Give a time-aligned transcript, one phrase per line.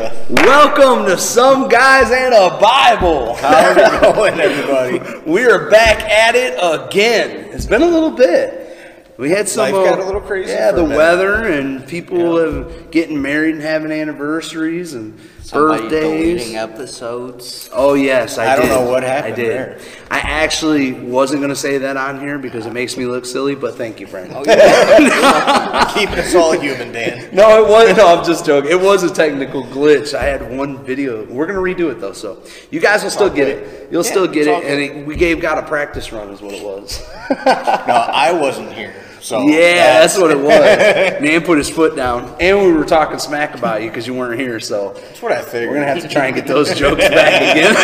[0.00, 3.34] Welcome to Some Guys and a Bible.
[3.34, 5.30] How's it going, everybody?
[5.30, 7.50] We are back at it again.
[7.52, 9.14] It's been a little bit.
[9.18, 9.70] We had some.
[9.70, 13.62] Life got uh, a little crazy Yeah, the weather and people have getting married and
[13.62, 15.18] having anniversaries and
[15.50, 16.00] Somebody birthdays.
[16.44, 17.68] deleting episodes.
[17.72, 19.50] Oh yes, I, I don't know what happened I did.
[19.50, 19.80] there.
[20.10, 23.54] I actually wasn't going to say that on here because it makes me look silly,
[23.54, 24.32] but thank you, Frank.
[24.34, 25.90] Oh, yeah.
[25.94, 27.34] Keep us all human, Dan.
[27.34, 27.96] No, it was.
[27.96, 28.70] No, I'm just joking.
[28.70, 30.14] It was a technical glitch.
[30.14, 31.24] I had one video.
[31.24, 33.62] We're gonna redo it though, so you guys will still all get good.
[33.64, 33.92] it.
[33.92, 36.28] You'll Yeah, still get it's all it, and it, we gave God a practice run,
[36.30, 37.00] is what it was.
[37.30, 38.94] No, I wasn't here.
[39.20, 41.20] So yeah, that's what it was.
[41.20, 44.40] Nan put his foot down, and we were talking smack about you because you weren't
[44.40, 44.58] here.
[44.60, 45.68] So That's what I figured.
[45.68, 47.74] we're gonna have to try and get those jokes back again.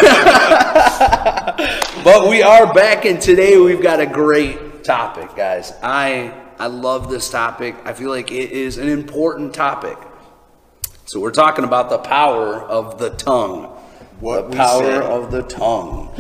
[2.05, 5.73] but we are back, and today we've got a great topic, guys.
[5.83, 7.77] I I love this topic.
[7.85, 9.99] I feel like it is an important topic.
[11.05, 13.65] So we're talking about the power of the tongue.
[14.21, 15.07] What the power say.
[15.07, 16.15] of the tongue.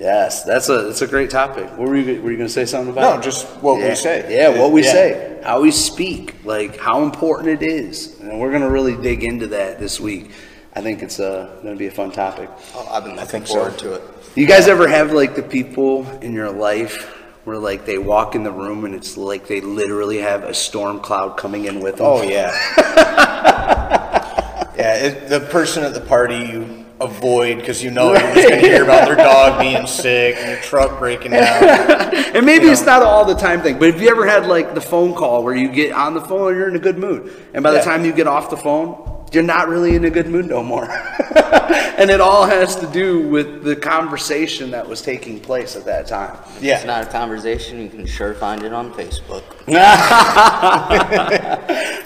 [0.00, 1.66] Yes, that's a that's a great topic.
[1.76, 3.16] What were you were you going to say something about?
[3.16, 4.34] No, just what we say.
[4.34, 4.92] Yeah, what we Yeah.
[4.92, 9.22] say, how we speak, like how important it is, and we're going to really dig
[9.24, 10.30] into that this week.
[10.74, 12.48] I think it's uh, going to be a fun topic.
[12.74, 13.54] Oh, I've been looking think so.
[13.54, 14.02] forward to it.
[14.36, 17.08] You guys ever have like the people in your life
[17.44, 21.00] where like they walk in the room and it's like they literally have a storm
[21.00, 22.06] cloud coming in with them?
[22.06, 22.52] Oh yeah.
[24.76, 28.60] yeah, it, the person at the party you avoid because you know you're just going
[28.60, 32.14] to hear about their dog being sick and their truck breaking down.
[32.30, 34.80] And maybe it's not all the time thing, but have you ever had like the
[34.80, 37.62] phone call where you get on the phone and you're in a good mood, and
[37.64, 37.84] by the Yeah.
[37.84, 40.84] time you get off the phone, you're not really in a good mood no more.
[40.88, 46.06] and it all has to do with the conversation that was taking place at that
[46.06, 46.36] time.
[46.54, 47.80] It's Yeah, not a conversation.
[47.80, 49.42] You can sure find it on Facebook.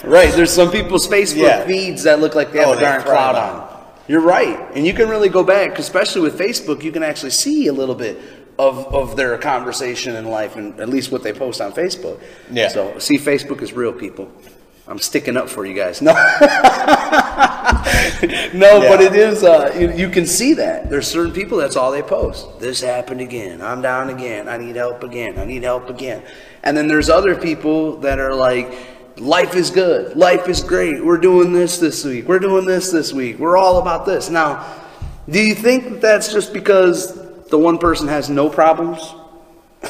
[0.03, 1.65] Right, there's some people's Facebook Yeah.
[1.65, 3.74] feeds that look like they have Oh, a they darn cloud on on.
[4.07, 6.83] You're right, and you can really go back, especially with Facebook.
[6.83, 8.17] You can actually see a little bit
[8.59, 12.21] of, of their conversation in life, and at least what they post on Facebook.
[12.51, 12.67] Yeah.
[12.67, 14.31] So see, Facebook is real, people.
[14.87, 16.01] I'm sticking up for you guys.
[18.53, 19.43] No, no, but it is.
[19.43, 22.59] Uh, you, you can see that there's certain people that's all they post.
[22.59, 23.61] This happened again.
[23.61, 24.47] I'm down again.
[24.47, 25.37] I need help again.
[25.37, 26.23] I need help again.
[26.63, 28.73] And then there's other people that are like,
[29.17, 30.15] life is good.
[30.15, 31.03] Life is great.
[31.03, 32.27] We're doing this this week.
[32.27, 33.39] We're doing this this week.
[33.39, 34.29] We're all about this.
[34.29, 34.65] Now,
[35.29, 37.13] do you think that that's just because
[37.47, 38.99] the one person has no problems?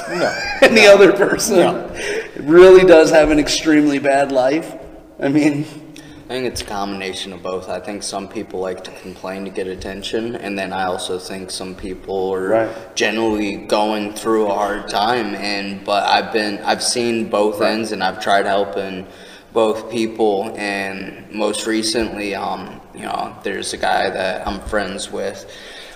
[0.09, 0.25] no.
[0.61, 1.95] and the other person No.
[2.41, 4.75] really does have an extremely bad life.
[5.19, 5.65] I mean,
[6.25, 7.69] I think it's a combination of both.
[7.69, 11.51] I think some people like to complain to get attention, and then I also think
[11.51, 12.95] some people are Right.
[12.95, 15.35] generally going through a hard time.
[15.35, 19.05] And but I've been I've seen both ends, and I've tried helping
[19.53, 20.51] both people.
[20.57, 25.45] And most recently, um, you know, there's a guy that I'm friends with.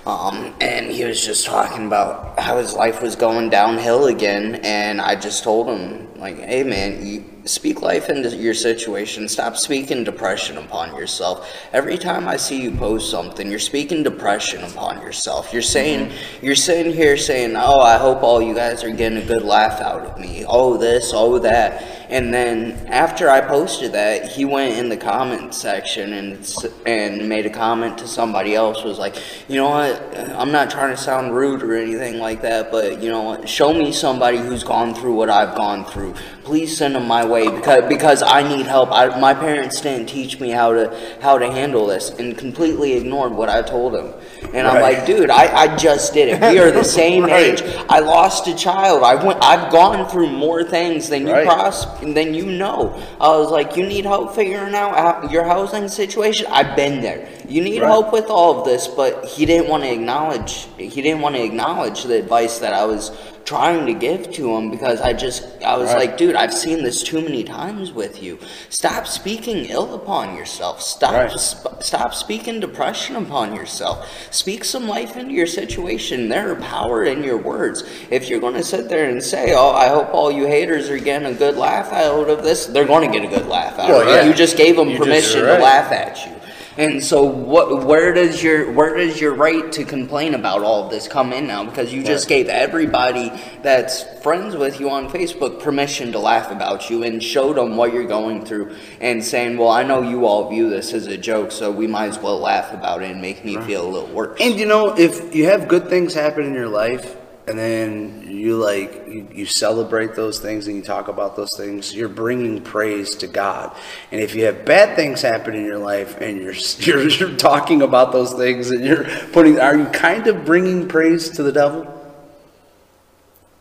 [0.05, 5.01] Um, and he was just talking about how his life was going downhill again, and
[5.01, 9.27] I just told him, like, hey man, you speak life into your situation.
[9.27, 11.49] Stop speaking depression upon yourself.
[11.73, 15.51] Every time I see you post something, you're speaking depression upon yourself.
[15.51, 16.45] You're saying, mm-hmm.
[16.45, 19.81] you're sitting here saying, oh, I hope all you guys are getting a good laugh
[19.81, 20.45] out of me.
[20.47, 21.99] Oh, this, oh, that.
[22.09, 26.55] And then after I posted that, he went in the comment section and
[26.87, 28.83] and made a comment to somebody else.
[28.83, 29.15] Was like,
[29.47, 30.17] you know what?
[30.35, 33.47] I'm not trying to sound rude or anything like that, but you know what?
[33.47, 36.15] Show me somebody who's gone through what I've gone through.
[36.43, 38.91] Please send them my way because because I need help.
[38.91, 43.31] I, my parents didn't teach me how to how to handle this, and completely ignored
[43.33, 44.13] what I told them.
[44.53, 46.41] And I'm like, dude, I, I just did it.
[46.41, 47.61] We are the same Right.
[47.61, 47.63] age.
[47.89, 49.03] I lost a child.
[49.03, 49.39] I went.
[49.43, 51.47] I've gone through more things than you Right.
[51.47, 52.93] pros- than you know.
[53.21, 56.47] I was like, you need help figuring out your housing situation.
[56.49, 57.27] I've been there.
[57.47, 57.87] You need Right.
[57.89, 60.67] help with all of this, but he didn't want to acknowledge.
[60.77, 63.11] He didn't want to acknowledge the advice that I was
[63.49, 66.01] trying to give to him because I just I was Right.
[66.01, 68.37] like, dude, I've seen this too many times with you.
[68.69, 70.83] Stop speaking ill upon yourself.
[70.83, 71.31] Stop Right.
[71.33, 74.07] sp- stop speaking depression upon yourself.
[74.29, 76.29] Speak some life into your situation.
[76.29, 77.83] There are power in your words.
[78.11, 80.99] If you're going to sit there and say, "Oh, I hope all you haters are
[80.99, 83.89] getting a good laugh out of this," they're going to get a good laugh out
[83.89, 84.11] Well, of it.
[84.11, 84.23] yeah.
[84.25, 85.57] You just gave them You just- permission right.
[85.57, 86.31] to laugh at you.
[86.79, 87.83] And so, what?
[87.83, 91.45] Where does your where does your right to complain about all of this come in
[91.45, 91.65] now?
[91.65, 96.89] Because you just gave everybody that's friends with you on Facebook permission to laugh about
[96.89, 100.49] you and showed them what you're going through and saying, "Well, I know you all
[100.49, 103.43] view this as a joke, so we might as well laugh about it and make
[103.43, 106.53] me feel a little worse." And you know, if you have good things happen in
[106.53, 107.17] your life,
[107.49, 111.95] and then you like you, you celebrate those things and you talk about those things
[111.95, 113.75] you're bringing praise to god.
[114.11, 117.81] And if you have bad things happen in your life and you're you're, you're talking
[117.81, 121.88] about those things and you're putting are you kind of bringing praise to the devil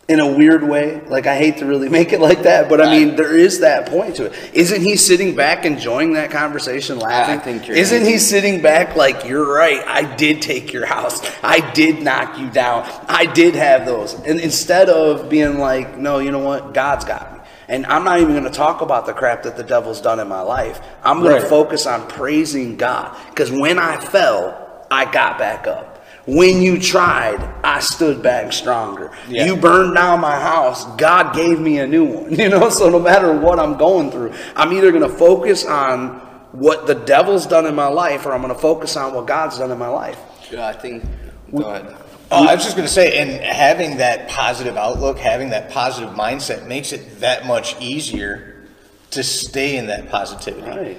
[0.08, 1.02] in a weird way.
[1.06, 3.87] Like I hate to really make it like that, but I mean there is that
[3.88, 4.32] point to it.
[4.55, 7.40] Isn't he sitting back enjoying that conversation, laughing?
[7.40, 9.82] think you're Isn't he sitting back like you're right?
[9.87, 11.20] I did take your house.
[11.43, 12.88] I did knock you down.
[13.06, 14.14] I did have those.
[14.14, 16.72] And instead of being like, no, you know what?
[16.75, 17.38] God's got me.
[17.70, 20.26] And I'm not even going to talk about the crap that the devil's done in
[20.28, 20.81] my life.
[21.04, 21.43] I'm going Right.
[21.43, 25.88] to focus on praising God because when I fell, I got back up.
[26.28, 29.16] When you tried, I stood back stronger.
[29.30, 29.46] Yeah.
[29.46, 30.84] You burned down my house.
[30.96, 32.34] God gave me a new one.
[32.38, 36.20] You know, so no matter what I'm going through, I'm either going to focus on
[36.52, 39.58] what the devil's done in my life or I'm going to focus on what God's
[39.58, 40.19] done in my life.
[40.50, 41.02] Yeah, I think.
[41.50, 41.96] Go ahead.
[42.30, 46.10] Oh, I was just going to say, and having that positive outlook, having that positive
[46.10, 48.66] mindset makes it that much easier
[49.12, 50.69] to stay in that positivity.
[50.69, 50.98] Right.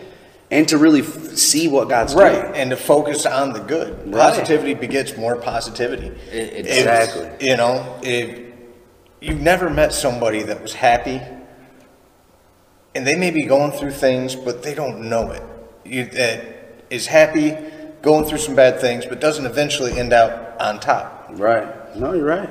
[0.52, 2.56] And to really f- see what God's Right, doing.
[2.56, 4.12] and to focus on the good.
[4.14, 4.34] Right.
[4.34, 6.08] Positivity begets more positivity.
[6.32, 7.30] It- it- If- Exactly.
[7.40, 8.40] You know, if
[9.22, 11.22] you've never met somebody that was happy,
[12.96, 15.44] and they may be going through things, but they don't know it.
[15.86, 16.42] You, that
[16.90, 17.56] is happy,
[18.02, 21.28] going through some bad things, but doesn't eventually end out on top.
[21.34, 21.96] Right.
[21.96, 22.50] No, you're right.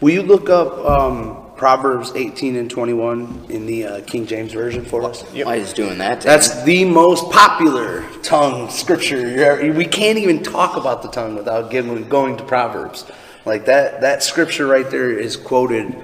[0.00, 4.84] Will you look up um, Proverbs 18 and 21 in the uh, King James Version
[4.84, 5.24] for us?
[5.32, 5.46] Yep.
[5.46, 6.20] Why is doing that?
[6.22, 6.64] to That's him?
[6.66, 9.20] the most popular tongue scripture.
[9.28, 13.04] You're- We can't even talk about the tongue without giving, going to Proverbs.
[13.44, 15.94] Like that, that scripture right there is quoted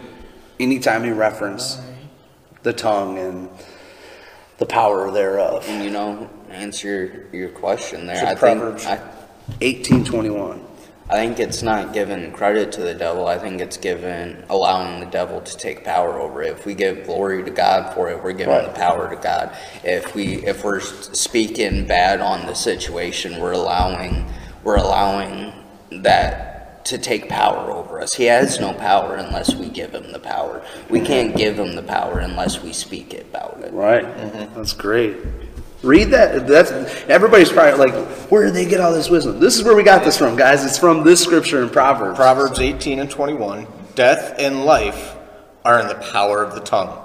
[0.61, 1.81] anytime you reference
[2.63, 3.49] the tongue and
[4.59, 5.65] the power thereof.
[5.69, 8.17] And you know, answer your, your question there.
[8.17, 8.85] So I Proverbs.
[8.85, 9.05] think I,
[9.65, 10.61] 1821.
[11.11, 13.27] I think it's not giving credit to the devil.
[13.27, 16.53] I think it's given allowing the devil to take power over it.
[16.53, 18.65] If we give glory to God for it, we're giving Right.
[18.65, 19.51] the power to God.
[19.83, 24.25] If we if we're speaking bad on the situation, we're allowing
[24.63, 25.53] we're allowing
[25.91, 28.15] that to take power over us.
[28.15, 30.63] He has no power unless we give him the power.
[30.89, 33.73] We can't give him the power unless we speak it about it.
[33.73, 34.05] Right.
[34.05, 34.55] Mm-hmm.
[34.55, 35.17] That's great.
[35.83, 36.47] Read that.
[36.47, 36.71] That's
[37.09, 39.41] everybody's probably like, where did they get all this wisdom?
[39.41, 40.65] This is where we got this from, guys.
[40.65, 42.17] It's from this scripture in Proverbs.
[42.17, 45.17] Proverbs 18 and 21 Death and life
[45.65, 47.03] are in the power of the tongue,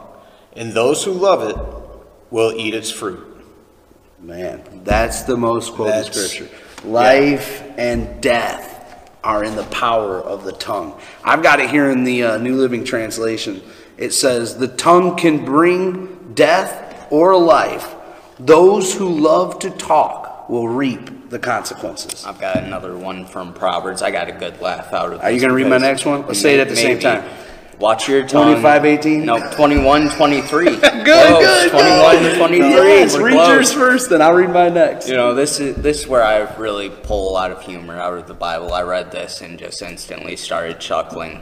[0.53, 1.57] and those who love it
[2.31, 3.25] will eat its fruit.
[4.19, 6.53] Man, that's the most quoted That's- scripture.
[6.85, 10.99] Life and death are in the power of the tongue.
[11.23, 13.63] I've got it here in the uh, New Living Translation.
[13.97, 17.94] It says, The tongue can bring death or life.
[18.39, 22.25] Those who love to talk will reap the consequences.
[22.25, 24.01] I've got another one from Proverbs.
[24.01, 25.23] I got a good laugh out of this.
[25.23, 26.25] Are you gonna read my next one?
[26.27, 27.23] Let's say it at the same time.
[27.79, 28.53] Watch your tongue.
[28.53, 29.25] 25, 18?
[29.25, 30.65] No, 21, 23.
[30.65, 31.71] good, Good, good.
[31.71, 32.69] 21, 23.
[32.69, 35.09] Yes, read yours first, then I'll read mine next.
[35.09, 38.17] You know, this is this is where I really pull a lot of humor out
[38.17, 38.73] of the Bible.
[38.73, 41.41] I read this and just instantly started chuckling.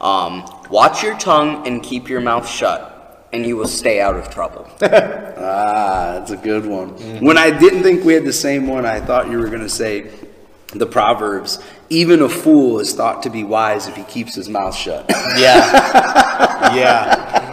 [0.00, 2.93] Um, watch your tongue and keep your mouth shut,
[3.34, 4.68] and you will stay out of trouble.
[5.36, 6.90] Ah, that's a good one.
[7.20, 9.68] When I didn't think we had the same one, I thought you were going to
[9.68, 10.10] say
[10.68, 11.62] the Proverbs.
[11.90, 15.04] Even a fool is thought to be wise if he keeps his mouth shut.
[15.36, 16.74] Yeah.
[16.74, 17.43] yeah.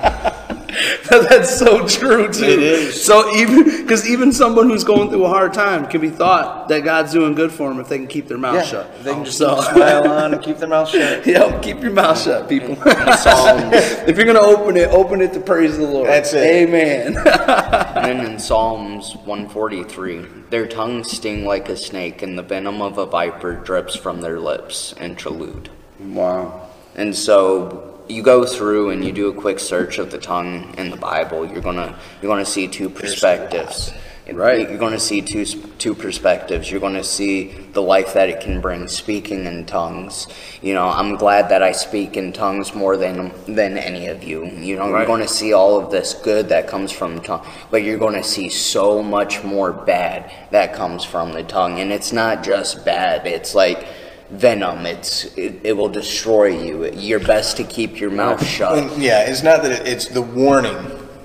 [1.30, 2.46] that's so true too.
[2.46, 3.04] It is.
[3.04, 6.84] So even because even someone who's going through a hard time can be thought that
[6.86, 8.64] God's doing good for them if they can keep their mouth Yeah.
[8.64, 9.04] shut.
[9.04, 9.60] They can just so.
[9.62, 11.26] smile on and keep their mouth shut.
[11.32, 12.76] Yep, keep your mouth shut, people.
[13.18, 13.74] Psalms,
[14.08, 16.08] if you're gonna open it, open it to praise the Lord.
[16.08, 16.44] That's it.
[16.70, 17.16] Amen.
[17.18, 22.98] and then in Psalms 143, their tongues sting like a snake, and the venom of
[22.98, 24.94] a viper drips from their lips.
[25.00, 25.70] Interlude.
[26.00, 26.70] wow.
[26.96, 30.90] And so you go through and you do a quick search of the tongue in
[30.90, 31.46] the Bible.
[31.46, 33.94] You're gonna you're gonna see two perspectives.
[34.32, 34.70] Right.
[34.70, 36.72] You're going to see two two perspectives.
[36.72, 40.28] You're going to see the life that it can bring, speaking in tongues.
[40.62, 44.46] You know, I'm glad that I speak in tongues more than than any of you.
[44.46, 45.00] You know, Right.
[45.00, 47.98] you're going to see all of this good that comes from the tongue, but you're
[47.98, 52.42] going to see so much more bad that comes from the tongue, and it's not
[52.42, 53.28] just bad.
[53.28, 53.86] It's like
[54.32, 54.86] venom.
[54.86, 56.92] It's it, it will destroy you.
[56.94, 58.98] You're best to keep your mouth shut.
[58.98, 60.78] Yeah, it's not that it, it's the warning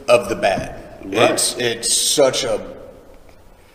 [0.09, 1.01] of the bat.
[1.05, 1.31] Right.
[1.31, 2.77] It's it's such a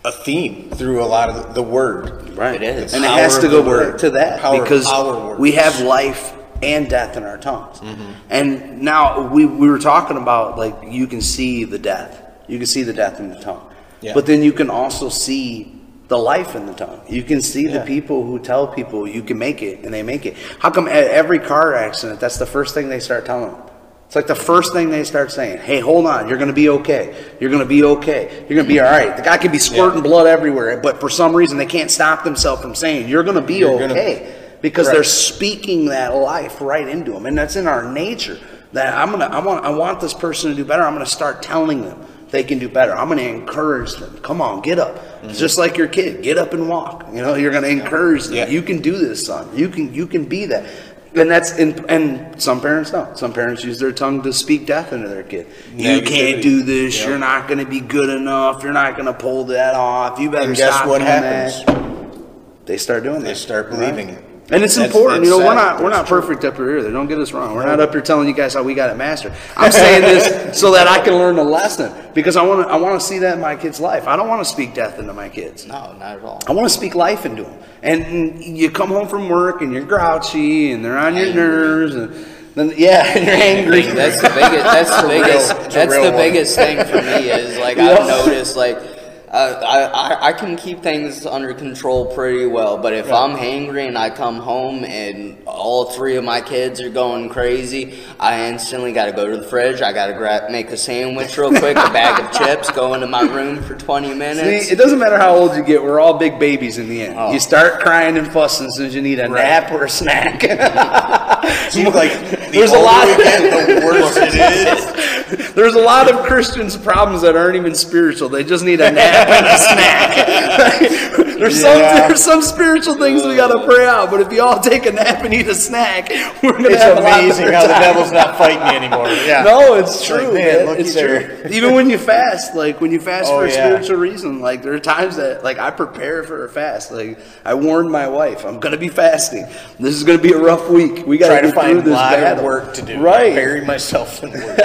[0.03, 2.35] a theme through a lot of the, word.
[2.35, 2.55] Right.
[2.55, 2.93] It is.
[2.93, 3.99] And it has to go word.
[3.99, 6.33] to that Power- because power we have life
[6.63, 7.79] and death in our tongues.
[7.79, 8.11] Mm-hmm.
[8.29, 12.19] And now we, we were talking about like you can see the death.
[12.47, 13.67] You can see the death in the tongue.
[14.01, 14.13] Yeah.
[14.13, 15.70] But then you can also see
[16.11, 16.99] the life in the tongue.
[17.07, 20.25] You can see the people who tell people you can make it and they make
[20.25, 20.35] it.
[20.59, 23.61] How come at every car accident, that's the first thing they start telling them?
[24.07, 26.67] It's like the first thing they start saying, hey, hold on, you're going to be
[26.67, 27.15] okay.
[27.39, 28.29] You're going to be okay.
[28.49, 29.15] You're going to be all right.
[29.15, 32.61] The guy could be squirting blood everywhere, but for some reason they can't stop themselves
[32.61, 34.35] from saying, you're going to be You're gonna- okay.
[34.61, 34.95] because Right.
[34.95, 37.25] they're speaking that life right into them.
[37.25, 38.37] And that's in our nature
[38.73, 40.83] that I'm going to, I want, I want this person to do better.
[40.83, 42.95] I'm going to start telling them they can do better.
[42.95, 44.17] I'm going to encourage them.
[44.19, 44.97] Come on, get up.
[45.23, 47.05] It's just like your kid, get up and walk.
[47.09, 48.35] You know, you're going to encourage them.
[48.35, 48.47] Yeah.
[48.47, 49.55] You can do this, son.
[49.55, 50.65] You can, you can be that.
[51.13, 53.17] And that's in, and some parents don't.
[53.17, 55.47] Some parents use their tongue to speak death into their kid.
[55.75, 57.03] You can't do this.
[57.03, 58.63] You're not going to be good enough.
[58.63, 60.17] You're not going to pull that off.
[60.17, 61.65] You better And guess what happens?
[61.65, 62.65] that.
[62.65, 63.27] They start doing that.
[63.27, 64.23] They start believing it.
[64.49, 65.45] And it's That's- important, you that's know.
[65.47, 66.79] We're sad, not we're not perfect up here.
[66.79, 66.91] Either.
[66.91, 67.55] Don't get us wrong.
[67.55, 69.31] We're not up here telling you guys how we got it mastered.
[69.55, 72.75] I'm saying this so that I can learn a lesson because I want to I
[72.75, 74.07] want to see that in my kids' life.
[74.07, 75.65] I don't want to speak death into my kids.
[75.65, 76.41] No, not at all.
[76.47, 77.59] I want to speak life into them.
[77.81, 82.13] And you come home from work and you're grouchy and they're on your nerves and
[82.53, 83.81] then yeah, and you're angry.
[83.83, 84.63] That's the biggest.
[84.65, 85.71] That's the biggest.
[85.71, 87.77] That's the biggest thing for me is like.
[87.77, 88.90] I've noticed like.
[89.31, 93.87] Uh, I, I, I can keep things under control pretty well, but if I'm hangry
[93.87, 98.91] and I come home and all three of my kids are going crazy, I instantly
[98.91, 99.81] got to go to the fridge.
[99.81, 103.07] I got to grab make a sandwich real quick, a bag of chips, go into
[103.07, 104.67] my room for 20 minutes.
[104.67, 105.81] See, it doesn't matter how old you get.
[105.81, 107.15] We're all big babies in the end.
[107.17, 107.31] Oh.
[107.31, 109.43] You start crying and fussing as soon as you need a Right.
[109.45, 110.41] nap or a snack.
[111.71, 115.20] Seems like the There's a older lot- we get, the worse it is.
[115.55, 118.29] There's a lot of Christians' problems that aren't even spiritual.
[118.29, 121.27] They just need a nap and a snack.
[121.41, 124.85] there's some there's some spiritual things we gotta pray out, but if you all take
[124.85, 126.09] a nap and eat a snack,
[126.43, 129.07] we're gonna It's have a lot amazing how the devil's not fighting you anymore.
[129.25, 129.43] Yeah.
[129.51, 130.65] No, it's It's true, like, man.
[130.67, 131.41] man, it's true.
[131.49, 133.53] Even when you fast, like when you fast Oh, for a yeah.
[133.53, 136.91] spiritual reason, like there are times that like I prepare for a fast.
[136.91, 139.45] Like I warned my wife, I'm gonna be fasting.
[139.79, 141.05] This is gonna be a rough week.
[141.07, 142.39] We gotta Try to find a this lot battle.
[142.39, 142.99] of work to do.
[143.01, 143.33] Right.
[143.33, 144.57] Bury myself in work.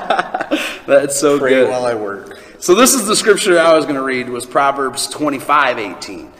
[0.86, 1.70] That's so Pray good.
[1.70, 2.38] while I work.
[2.58, 6.32] So this is the scripture I was going to read was Proverbs 25, 18,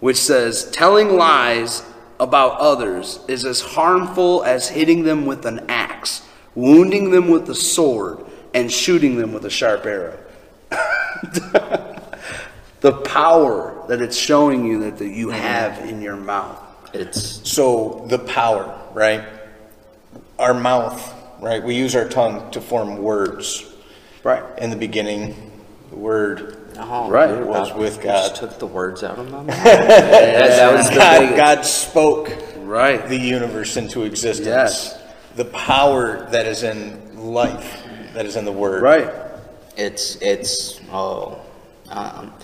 [0.00, 1.84] which says, telling lies
[2.20, 7.54] about others is as harmful as hitting them with an axe, wounding them with a
[7.54, 10.18] sword, and shooting them with a sharp arrow.
[12.80, 15.40] the power that it's showing you that, that you mm-hmm.
[15.40, 16.58] have in your mouth.
[16.94, 19.24] It's So the power, right?
[20.38, 21.62] Our mouth, right?
[21.62, 23.64] We use our tongue to form words.
[24.24, 24.42] Right.
[24.58, 25.52] In the beginning,
[25.90, 27.28] the word oh, Right.
[27.28, 28.34] dude, Was I with just God.
[28.34, 29.46] took the words out of my mouth.
[29.64, 31.36] that, that was the God, biggest.
[31.36, 33.08] God spoke Right.
[33.08, 34.46] the universe into existence.
[34.48, 35.00] Yes.
[35.36, 37.82] The power that is in life,
[38.14, 38.82] that is in the word.
[38.82, 39.08] Right.
[39.76, 41.40] It's it's oh,
[41.88, 42.34] um,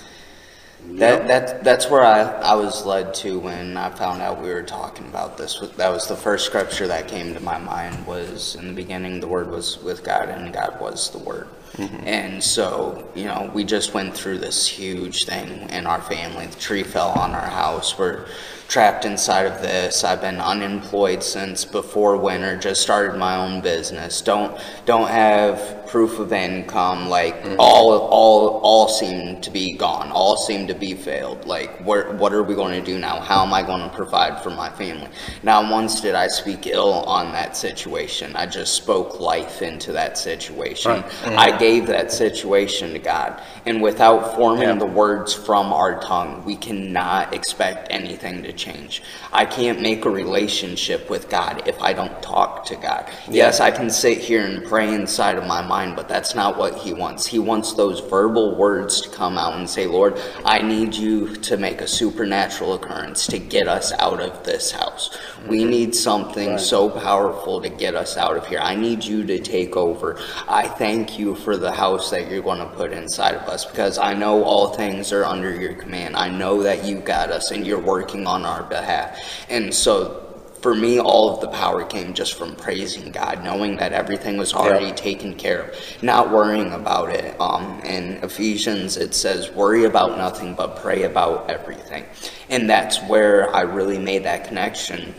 [0.93, 4.63] that that that's where I I was led to when I found out we were
[4.63, 5.59] talking about this.
[5.77, 8.07] That was the first scripture that came to my mind.
[8.07, 11.49] Was in the beginning the Word was with God and God was the Word.
[11.77, 12.07] Mm-hmm.
[12.07, 16.47] And so, you know, we just went through this huge thing in our family.
[16.47, 17.99] The tree fell on our house.
[17.99, 18.27] We're
[18.69, 20.05] trapped inside of this.
[20.05, 22.57] I've been unemployed since before winter.
[22.57, 24.21] Just started my own business.
[24.21, 27.09] Don't don't have proof of income.
[27.09, 27.57] Like mm-hmm.
[27.59, 30.11] all all all seem to be gone.
[30.11, 31.45] All seem to be failed.
[31.47, 33.21] Like what what are we going to do now?
[33.21, 35.09] How am I going to provide for my family?
[35.43, 38.35] Now, once did I speak ill on that situation.
[38.35, 41.03] I just spoke life into that situation.
[41.03, 41.39] Mm-hmm.
[41.39, 46.57] I gave that situation to God, and without forming the words from our tongue, we
[46.57, 49.03] cannot expect anything to change.
[49.33, 53.11] I can't make a relationship with God if I don't talk to God.
[53.31, 56.75] Yes, I can sit here and pray inside of my mind, but that's not what
[56.75, 57.25] He wants.
[57.25, 61.57] He wants those verbal words to come out and say, Lord, I need you to
[61.57, 65.17] make a supernatural occurrence to get us out of this house.
[65.49, 68.61] We need something so powerful to get us out of here.
[68.61, 70.19] I need you to take over.
[70.47, 73.99] I thank you for the house that you're going to put inside of us because
[73.99, 76.17] I know all things are under your command.
[76.17, 79.19] I know that you got us and you're working on our behalf.
[79.49, 80.25] And so
[80.65, 84.55] for me, all of the power came just from praising God, knowing that everything was
[84.55, 87.39] already taken care of, not worrying about it.
[87.39, 92.07] Um, in Ephesians, it says, "Worry about nothing, but pray about everything,"
[92.49, 95.15] and that's where I really made that connection.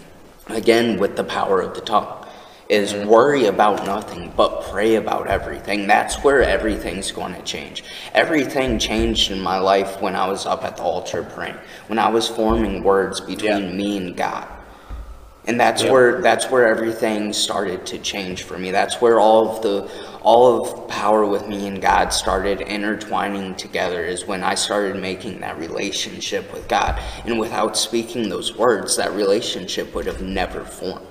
[0.48, 2.25] Again, with the power of the tongue,
[2.70, 5.88] is worry about nothing, but pray about everything.
[5.88, 7.84] That's where everything's going to change.
[8.14, 11.58] Everything changed in my life when I was up at the altar praying,
[11.88, 14.48] when I was forming words between me and God.
[15.48, 18.72] And that's where that's where everything started to change for me.
[18.72, 19.92] That's where all of the
[20.24, 25.40] all of power with me and god started intertwining together is when i started making
[25.42, 27.00] that relationship with god.
[27.26, 31.06] And without speaking those words that relationship would have never formed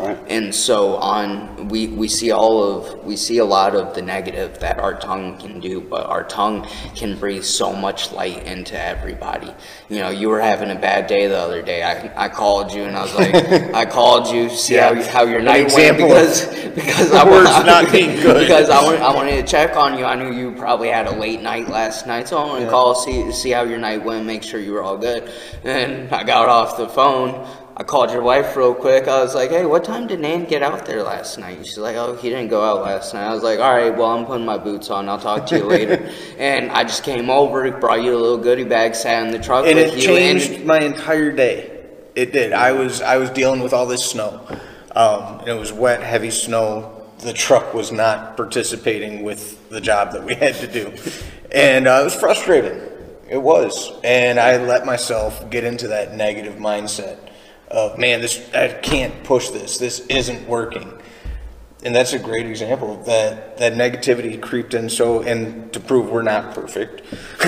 [0.00, 0.18] Right.
[0.28, 4.58] and so on we, we see all of we see a lot of the negative
[4.60, 9.52] that our tongue can do but our tongue can breathe so much light into everybody.
[9.88, 11.82] You know you were having a bad day the other day.
[11.82, 13.34] I, I called you and i was like
[13.74, 17.92] i called you see how, how your night went because because i words wa- not
[17.92, 18.40] being good.
[18.40, 20.04] because I, want, I wanted to check on you.
[20.04, 22.94] I knew you probably had a late night last night so i wanted to call
[22.94, 25.30] see see how your night went make sure you were all good.
[25.64, 27.46] And i got off the phone
[27.80, 29.08] I called your wife real quick.
[29.08, 31.96] I was like, "Hey, what time did Nan get out there last night?" She's like,
[31.96, 34.44] "Oh, he didn't go out last night." I was like, "All right, well, I'm putting
[34.44, 35.08] my boots on.
[35.08, 38.64] I'll talk to you later." and I just came over, brought you a little goodie
[38.64, 41.86] bag, sat in the truck and with it you, changed and my entire day.
[42.14, 42.52] It did.
[42.52, 44.46] I was I was dealing with all this snow.
[44.94, 47.02] Um, it was wet, heavy snow.
[47.20, 50.92] The truck was not participating with the job that we had to do,
[51.50, 52.78] and uh, it was frustrating.
[53.26, 57.30] It was, and I let myself get into that negative mindset
[57.70, 59.78] of man, this I can't push this.
[59.78, 60.92] This isn't working.
[61.82, 66.10] And that's a great example of that that negativity creeped in so and to prove
[66.10, 67.00] we're not perfect.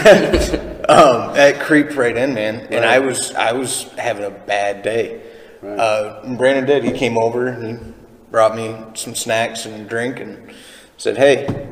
[0.88, 2.66] um, that creeped right in, man.
[2.70, 5.22] And I was I was having a bad day.
[5.62, 6.82] Uh, Brandon did.
[6.82, 7.92] He came over and he
[8.30, 10.50] brought me some snacks and a drink and
[10.96, 11.68] said, "Hey,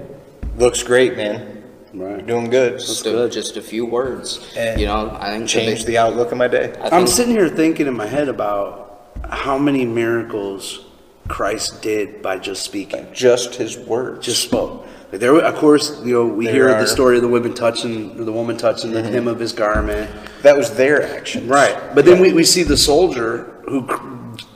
[0.57, 1.60] looks great, man.
[1.93, 2.19] Right.
[2.19, 4.53] You're doing good." just a, just a few words.
[4.57, 6.75] And you know, I think the Changed big- the outlook of my day.
[6.81, 10.85] I I'm sitting here thinking in my head about how many miracles
[11.29, 13.07] Christ did by just speaking.
[13.13, 14.27] Just his words.
[14.27, 14.87] Just spoke.
[15.13, 17.53] Like there, of course, you know, we There hear are- the story of the women
[17.55, 19.13] touching, the woman touching the mm-hmm.
[19.13, 20.09] hem of his garment.
[20.43, 21.49] that was their action.
[21.49, 21.77] Right.
[21.95, 23.87] But then we, we see the soldier who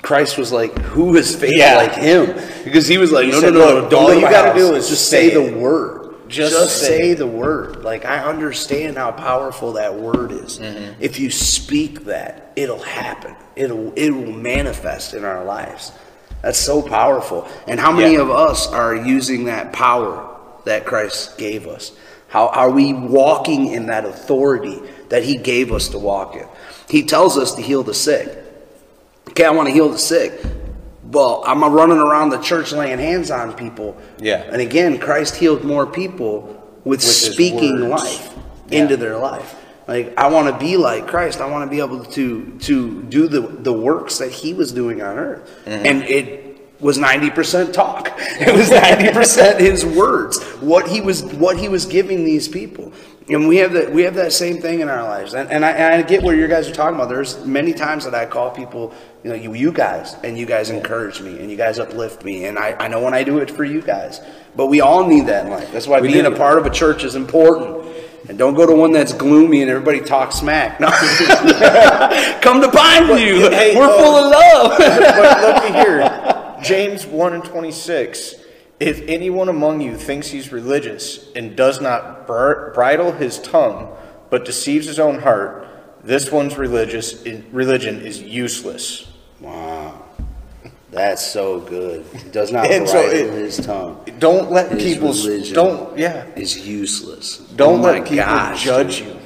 [0.03, 1.77] Christ was like, who is faith Yeah.
[1.77, 2.27] like him?
[2.65, 4.75] Because he was like, He no, said, no, no, "Look, don't all you gotta do
[4.75, 6.04] is just say say the word.
[6.35, 7.83] Just Just, say say, the word.
[7.85, 10.59] Like I understand how powerful that word is.
[10.59, 11.01] Mm-hmm.
[11.01, 13.37] If you speak that, it'll happen.
[13.57, 15.93] It'll it will manifest in our lives.
[16.43, 17.49] That's so powerful.
[17.67, 18.23] And how many Yeah.
[18.23, 20.29] of us are using that power
[20.65, 21.93] that Christ gave us?
[22.29, 26.47] How are we walking in that authority that He gave us to walk in?
[26.89, 28.29] He tells us to heal the sick.
[29.31, 30.33] Okay, I want to heal the sick.
[31.15, 33.97] Well, I'm running around the church laying hands on people.
[34.19, 34.43] Yeah.
[34.53, 38.35] And again, Christ healed more people with, his speaking life
[38.69, 38.83] Yeah.
[38.83, 39.55] into their life.
[39.87, 41.41] Like I want to be like Christ.
[41.41, 45.03] I want to be able to to do the the works that He was doing
[45.03, 45.87] on earth, Mm-hmm.
[45.87, 48.11] and it was ninety percent talk.
[48.41, 50.41] It was ninety percent His words.
[50.61, 52.93] What He was what He was giving these people,
[53.29, 55.35] and we have that we have that same thing in our lives.
[55.35, 57.11] And, and I, and I get where you guys are talking about.
[57.11, 58.93] There's many times that I call people,
[59.25, 62.45] you know, you you guys, and you guys encourage me, and you guys uplift me,
[62.45, 64.21] and I I know when I do it for you guys.
[64.55, 65.73] But we all need that in life.
[65.73, 66.33] That's why We being do.
[66.33, 67.81] a part of a church is important.
[68.29, 70.81] And don't go to one that's gloomy and everybody talks smack.
[70.81, 70.87] No.
[72.41, 73.51] Come to Pineview.
[73.53, 74.79] hey, We're uh, full of love.
[74.79, 78.37] but look here, James 1 and 26.
[78.81, 83.95] If anyone among you thinks he's religious and does not br- bridle his tongue,
[84.31, 85.67] but deceives his own heart,
[86.03, 89.07] this one's religious religion is useless.
[90.95, 92.05] That's so good.
[92.15, 94.05] He does not And so bridle it- his tongue.
[94.19, 96.25] Don't let His people's religion don't yeah.
[96.37, 97.39] is useless.
[97.57, 99.09] Don't Oh my let people gosh, judge dude.
[99.09, 99.21] you.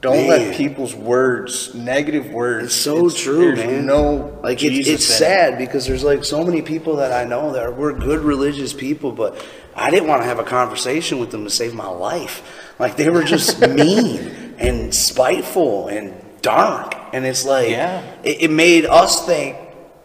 [0.00, 0.28] Don't Man.
[0.28, 2.66] let people's words, negative words.
[2.66, 3.86] It's so true, there's man.
[3.86, 5.18] No, like it's, Jesus it's in it.
[5.18, 8.72] sad because there's like so many people that I know that are, we're good religious
[8.72, 9.44] people, but
[9.76, 12.42] I didn't want to have a conversation with them to save my life.
[12.80, 18.02] Like they were just mean and spiteful and dark, and it's like Yeah.
[18.24, 19.56] it, it made us think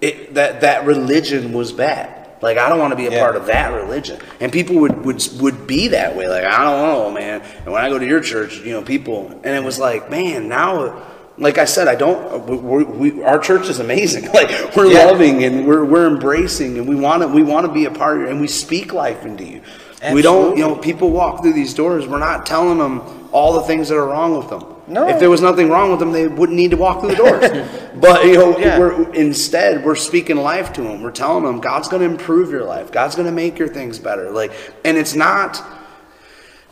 [0.01, 2.13] it, that that religion was bad.
[2.41, 3.19] Like I don't want to be a Yeah.
[3.19, 6.27] part of that religion, and people would would would be that way.
[6.27, 7.41] Like I don't know, man.
[7.63, 10.47] And when I go to your church, you know, people, and it was like, man,
[10.47, 11.01] now,
[11.39, 12.45] like I said, I don't.
[12.45, 14.29] We, we, our church is amazing.
[14.33, 15.05] Like we're Yeah.
[15.05, 18.17] loving and we're we're embracing, and we want to we want to be a part,
[18.17, 19.61] of it and we speak life into you.
[20.13, 22.05] We don't, you know, people walk through these doors.
[22.05, 24.63] We're not telling them all the things that are wrong with them.
[24.87, 25.07] No.
[25.09, 27.67] If there was nothing wrong with them, they wouldn't need to walk through the doors.
[27.95, 28.79] but you know, Yeah.
[28.79, 31.01] we're instead we're speaking life to them.
[31.01, 32.91] We're telling them God's going to improve your life.
[32.91, 34.31] God's going to make your things better.
[34.31, 34.53] Like,
[34.85, 35.61] and it's not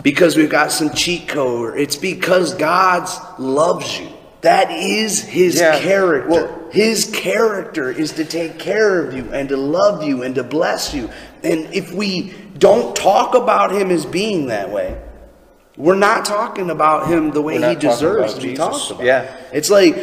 [0.02, 1.78] because we've got some cheat code.
[1.78, 4.08] It's because God loves you.
[4.42, 5.80] That is His Yeah.
[5.80, 6.30] character.
[6.30, 10.44] Well- his character is to take care of you and to love you and to
[10.44, 11.10] bless you.
[11.42, 14.98] And if we don't talk about Him as being that way,
[15.78, 18.58] we're not talking about Him the way He deserves to be Jesus.
[18.66, 19.04] talked about.
[19.06, 19.36] Yeah.
[19.52, 19.96] It's like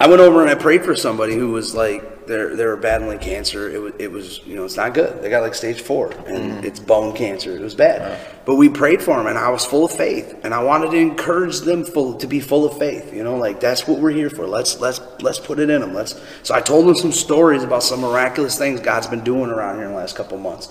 [0.00, 3.18] I went over and I prayed for somebody who was like they're they were battling
[3.18, 3.68] cancer.
[3.68, 5.22] It was it was you know it's not good.
[5.22, 7.56] They got like stage four and it's bone cancer.
[7.56, 8.20] It was bad.
[8.44, 10.96] But we prayed for them and I was full of faith and I wanted to
[10.98, 13.12] encourage them full to be full of faith.
[13.12, 14.46] You know like that's what we're here for.
[14.46, 15.94] Let's let's let's put it in them.
[15.94, 16.20] Let's.
[16.42, 19.86] So I told them some stories about some miraculous things God's been doing around here
[19.86, 20.68] in the last couple months.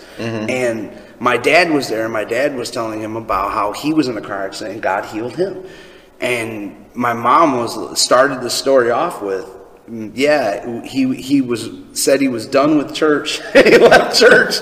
[0.50, 4.08] And my dad was there and my dad was telling him about how he was
[4.08, 5.66] in a car accident and God healed him.
[6.20, 12.22] And my mom was started the story off with, mm, yeah, he he was said
[12.22, 13.42] he was done with church.
[13.54, 14.56] he left church,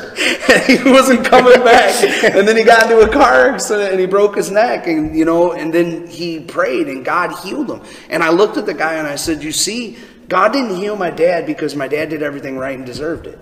[0.49, 2.03] and he wasn't coming back.
[2.23, 5.25] And then he got into a car accident and he broke his neck, and you
[5.25, 7.81] know, and then he prayed and God healed him.
[8.09, 11.11] And I looked at the guy and I said, you see, God didn't heal my
[11.11, 13.37] dad because my dad did everything right and deserved it.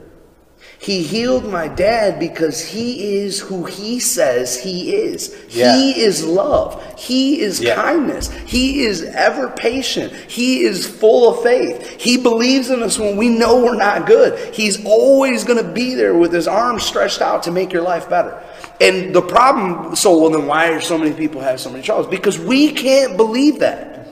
[0.82, 5.36] He healed my dad because he is who he says he is.
[5.50, 5.76] Yeah.
[5.76, 6.82] He is love.
[6.98, 7.76] He is Yeah.
[7.76, 8.30] kindness.
[8.46, 10.14] He is ever patient.
[10.28, 11.86] He is full of faith.
[12.00, 14.40] He believes in us when we know we're not good.
[14.56, 18.10] He's always going to be there with his arms stretched out to make your life
[18.10, 18.42] better.
[18.80, 22.08] And the problem, so well, then why are so many people have so many troubles?
[22.08, 24.08] Because we can't believe that.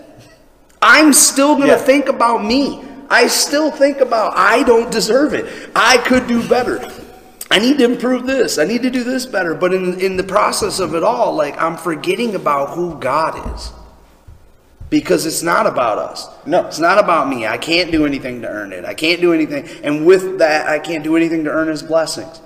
[0.81, 1.81] I'm still going to Yeah.
[1.81, 2.81] think about me.
[3.09, 5.69] I still think about I don't deserve it.
[5.75, 6.91] I could do better.
[7.49, 8.57] I need to improve this.
[8.57, 9.53] I need to do this better.
[9.53, 13.71] But in in the process of it all, like I'm forgetting about who God is.
[14.89, 16.27] Because it's not about us.
[16.45, 16.65] No.
[16.65, 17.45] It's not about me.
[17.45, 18.85] I can't do anything to earn it.
[18.85, 19.67] I can't do anything.
[19.83, 22.39] And with that, I can't do anything to earn his blessings.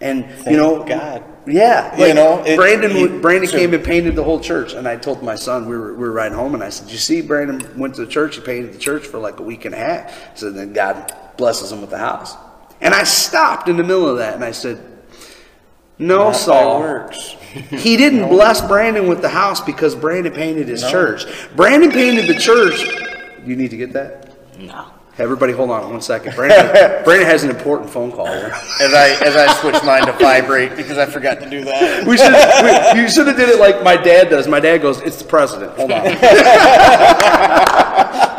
[0.00, 1.24] And you know, God.
[1.46, 2.94] Yeah, You know, it- Brandon.
[2.96, 5.92] it- Brandon came and painted the whole church, and I told my son we were
[5.94, 8.36] we were riding home, and I said, "You see, Brandon went to the church.
[8.36, 10.12] He painted the church for like a week and a half.
[10.36, 12.36] So then God blesses him with the house."
[12.80, 14.78] And I stopped in the middle of that, and I said,
[15.98, 16.80] "No, Not Saul.
[16.80, 17.34] works.
[17.70, 21.24] He didn't bless Brandon with the house because Brandon painted his church.
[21.56, 22.86] Brandon painted the church.
[23.44, 24.84] You need to get that." No.
[25.18, 26.36] Everybody, hold on one second.
[26.36, 28.52] Brandon, Brandon has an important phone call here.
[28.80, 32.06] As I as I switch mine to vibrate because I forgot to do that.
[32.06, 32.32] We should.
[32.94, 34.46] We, you should have did it like my dad does.
[34.46, 36.04] My dad goes, "It's the president." Hold on.
[36.04, 36.18] Like,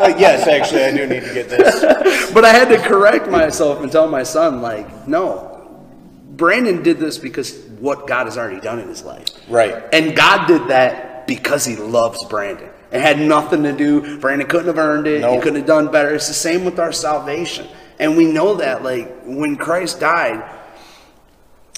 [0.00, 2.30] uh, yes, actually, I do need to get this.
[2.32, 5.84] but I had to correct myself and tell my son, like, no,
[6.30, 9.26] Brandon did this because what God has already done in his life.
[9.48, 9.84] Right.
[9.92, 12.69] And God did that because he loves Brandon.
[12.92, 15.24] It had nothing to do, Brandon couldn't have earned it.
[15.28, 16.14] He couldn't have done better.
[16.14, 17.68] It's the same with our salvation.
[17.98, 20.42] And we know that, like, when Christ died,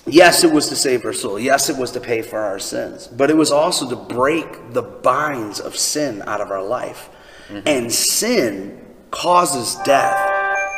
[0.07, 1.39] yes, it was to save our soul.
[1.39, 3.09] Yes, it was to pay for our sins.
[3.09, 7.11] But it was also to break the binds of sin out of our life.
[7.49, 7.69] Mm-hmm.
[7.69, 10.17] And sin causes death.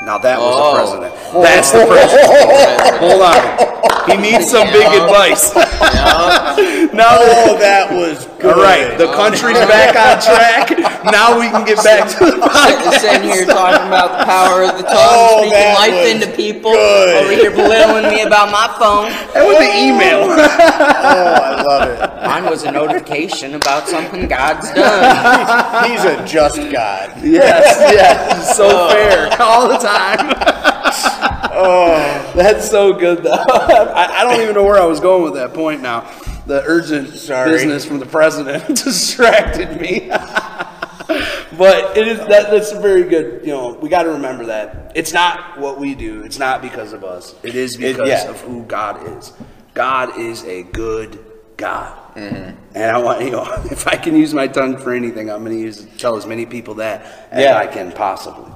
[0.03, 0.71] Now that was Oh.
[0.71, 1.33] the president.
[1.45, 2.97] That's the president.
[3.01, 3.94] Hold on.
[4.07, 5.55] He needs some big advice.
[6.93, 8.55] now that, Oh, that was good.
[8.55, 10.71] all right, the country's back on track.
[11.05, 13.01] Now we can get back to the podcast.
[13.01, 17.25] Sitting here talking about the power of the tongue, Oh, speaking life into people, good.
[17.25, 19.11] over here belittling me about my phone.
[19.33, 20.29] That was the email.
[20.29, 22.27] Oh, I love it.
[22.27, 25.91] Mine was a notification about something God's done.
[25.91, 27.13] He's a just God.
[27.23, 28.89] yes, yes, so oh.
[28.91, 30.74] fair all the time.
[31.55, 33.33] Oh, that's so good though.
[33.49, 36.01] I, I don't even know where I was going with that point now.
[36.47, 37.51] The urgent Sorry.
[37.51, 40.09] business from the president distracted me.
[41.57, 43.43] but it is that that's very good.
[43.43, 46.23] You know, we got to remember that it's not what we do.
[46.23, 47.35] It's not because of us.
[47.43, 48.29] It is because yeah.
[48.29, 49.33] of who God is.
[49.73, 51.25] God is a good
[51.57, 51.99] God.
[52.15, 52.77] Mm-hmm.
[52.77, 55.57] And I want you know, if I can use my tongue for anything, I'm going
[55.57, 57.57] to use tell as many people that as Yeah.
[57.57, 58.53] I can possibly.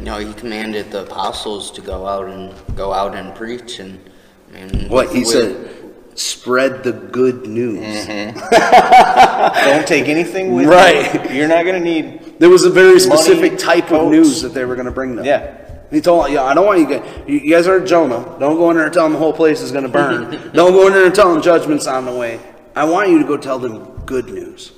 [0.00, 4.00] You know, he commanded the apostles to go out and go out and preach, and
[4.48, 8.06] I mean, What he with- said, spread the good news.
[8.06, 10.70] Don't take anything with you.
[10.72, 11.30] Right.
[11.30, 11.36] you.
[11.36, 12.38] You're not going to need.
[12.38, 15.24] There was a very specific type of news that they were going to bring them.
[15.26, 15.56] Yeah.
[15.90, 17.22] He told, yeah, I don't want you guys.
[17.26, 18.36] You you guys are Jonah.
[18.38, 20.30] Don't go in there and tell them the whole place is going to burn.
[20.54, 22.40] don't go in there and tell them judgment's on the way.
[22.74, 24.72] I want you to go tell them good news.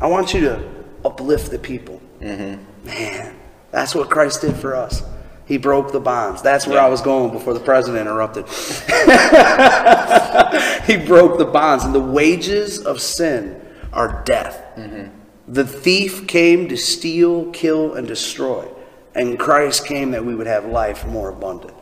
[0.00, 0.70] I want you to
[1.04, 2.00] uplift the people.
[2.20, 2.86] Mm-hmm.
[2.86, 3.36] Man,
[3.70, 5.02] that's what Christ did for us.
[5.46, 6.42] He broke the bonds.
[6.42, 6.86] That's where Yeah.
[6.86, 8.46] I was going before the president interrupted.
[10.86, 13.60] he broke the bonds, and the wages of sin
[13.92, 14.62] are death.
[14.76, 15.08] Mm-hmm.
[15.48, 18.68] The thief came to steal, kill, and destroy,
[19.16, 21.74] and Christ came that we would have life more abundant.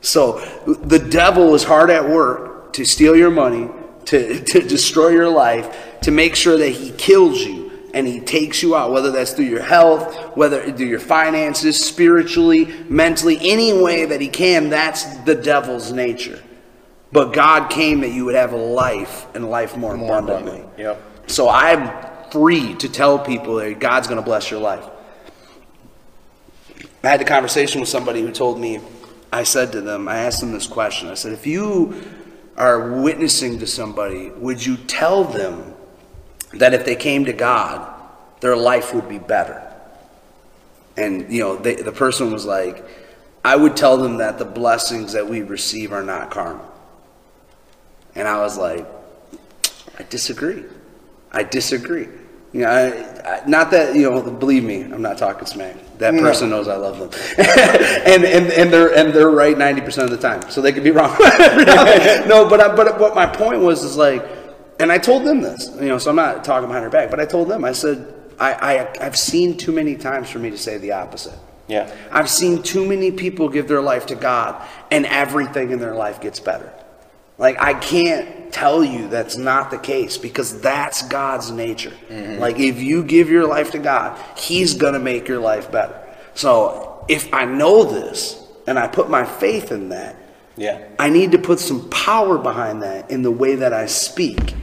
[0.00, 3.68] So the devil is hard at work to steal your money,
[4.04, 7.65] to, to destroy your life, to make sure that he kills you
[7.96, 12.66] and he takes you out, whether that's through your health, whether through your finances, spiritually,
[12.90, 14.68] mentally, any way that he can.
[14.68, 16.42] That's the devil's nature.
[17.10, 20.60] But God came that you would have a life and life more, More abundantly.
[20.60, 20.78] abundant.
[20.78, 21.02] Yep.
[21.28, 21.90] So I'm
[22.30, 24.84] free to tell people that God's going to bless your life.
[27.02, 28.80] I had a conversation with somebody who told me,
[29.32, 31.08] I said to them, I asked them this question.
[31.08, 31.94] I said, if you
[32.58, 35.72] are witnessing to somebody, would you tell them
[36.54, 37.92] that if they came to God,
[38.40, 39.62] their life would be better?
[40.96, 42.84] And, you know, they, the person was like,
[43.44, 46.64] I would tell them that the blessings that we receive are not carnal.
[48.14, 48.86] And I was like,
[49.98, 50.64] I disagree.
[51.32, 52.08] I disagree.
[52.52, 54.22] You know, I, I, not that you know.
[54.30, 55.76] Believe me, I'm not talking smack.
[55.98, 56.22] That No.
[56.22, 60.18] person knows I love them, and, and and they're and they're right 90 percent of
[60.18, 60.48] the time.
[60.50, 61.10] So they could be wrong.
[61.20, 64.24] no, but I, but what my point was is like,
[64.78, 65.70] and I told them this.
[65.76, 67.64] You know, so I'm not talking behind her back, but I told them.
[67.64, 71.38] I said, I, I I've seen too many times for me to say the opposite.
[71.68, 71.92] Yeah.
[72.12, 76.20] I've seen too many people give their life to God and everything in their life
[76.20, 76.72] gets better.
[77.38, 81.92] Like, I can't tell you that's not the case because that's God's nature.
[82.08, 82.40] Mm-hmm.
[82.40, 86.00] Like, if you give your life to God, He's going to make your life better.
[86.34, 90.16] So, if I know this and I put my faith in that,
[90.56, 90.82] Yeah.
[90.98, 94.54] I need to put some power behind that in the way that I speak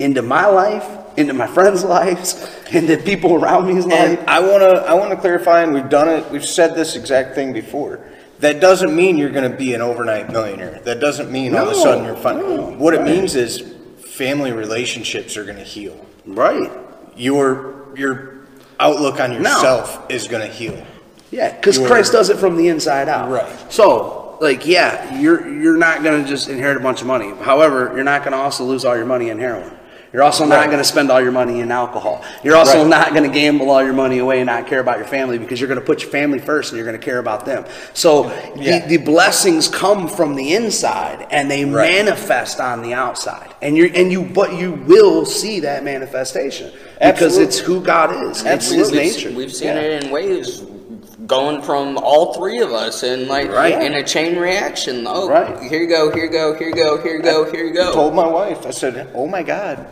[0.00, 0.86] into my life,
[1.16, 4.18] into my friends' lives, into people around me's life.
[4.18, 6.30] And I want to I want to clarify, and we've done it.
[6.30, 8.00] We've said this exact thing before.
[8.40, 10.80] That doesn't mean you're going to be an overnight millionaire.
[10.84, 12.38] That doesn't mean all of a sudden you're fine.
[12.38, 16.04] no, what it means is family relationships are going to heal.
[16.24, 16.70] Right.
[17.16, 18.46] Your your
[18.78, 20.86] outlook on yourself is going to heal.
[21.30, 23.30] Yeah, because Christ does it from the inside out.
[23.30, 23.72] Right.
[23.72, 27.30] So, like, yeah, you're you're not gonna just inherit a bunch of money.
[27.42, 29.76] However, you're not gonna also lose all your money in heroin.
[30.12, 30.66] You're also not Right.
[30.66, 32.20] going to spend all your money in alcohol.
[32.42, 32.88] You're also Right.
[32.88, 35.60] not going to gamble all your money away and not care about your family because
[35.60, 37.64] you're going to put your family first and you're going to care about them.
[37.94, 38.80] So Yeah.
[38.80, 41.92] the, the blessings come from the inside and they Right.
[41.92, 43.50] manifest on the outside.
[43.62, 46.70] And you and you but you will see that manifestation
[47.00, 48.42] because it's who God is.
[48.44, 49.30] It's his nature.
[49.30, 49.80] we've seen Yeah.
[49.80, 50.62] it in waves
[51.28, 53.80] going from all three of us and like Right.
[53.80, 55.06] in a chain reaction.
[55.08, 55.56] Oh, Right.
[55.70, 57.92] here you go, here you go, here you go, here you go, here you go.
[57.92, 59.86] told my wife, I said, "Oh my God,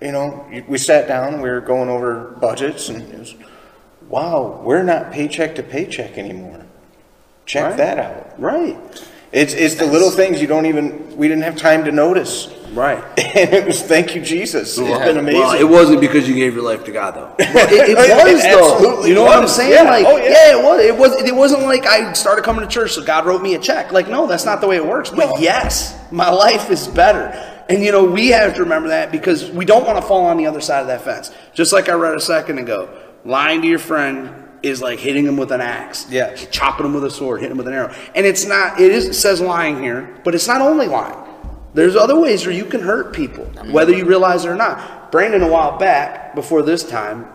[0.00, 3.34] you know." We sat down, we were going over budgets, and it was,
[4.08, 6.60] "Wow, we're not paycheck to paycheck anymore."
[7.46, 7.76] Check Right.
[7.78, 8.26] that out.
[8.38, 8.76] right.
[9.32, 12.98] It's it's the little things you don't even we didn't have time to notice, Right.
[13.18, 14.76] and it was thank you Jesus.
[14.76, 15.40] It's been amazing.
[15.40, 17.30] Well, it wasn't because you gave your life to God, though.
[17.38, 18.74] But it, it was though.
[18.74, 19.54] absolutely You know what I'm was.
[19.54, 19.72] saying?
[19.72, 19.82] Yeah.
[19.82, 20.30] Like, Oh, yeah.
[20.30, 20.58] yeah.
[20.58, 20.80] it was.
[20.84, 21.22] It was.
[21.22, 23.92] It wasn't like I started coming to church, so God wrote me a check.
[23.92, 25.10] Like, no, that's not the way it works.
[25.10, 25.36] But No.
[25.38, 27.32] yes, my life is better.
[27.70, 30.36] And you know, we have to remember that because we don't want to fall on
[30.36, 31.30] the other side of that fence.
[31.54, 32.88] Just like I read a second ago,
[33.24, 36.06] lying to your friend is like hitting him with an axe.
[36.10, 36.34] Yeah.
[36.34, 37.94] chopping him with a sword, hitting him with an arrow.
[38.14, 38.80] And it's not.
[38.80, 39.06] It is.
[39.06, 41.16] It says lying here, but it's not only lying.
[41.72, 45.12] There's other ways where you can hurt people, whether you realize it or not.
[45.12, 47.26] Brandon, a while back, before this time,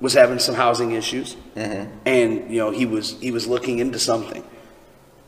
[0.00, 1.90] was having some housing issues, mm-hmm.
[2.04, 4.42] and you know he was he was looking into something,